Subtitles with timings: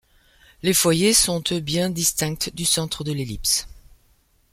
[0.63, 3.67] Les foyers sont eux bien distincts du centre de l'ellipse.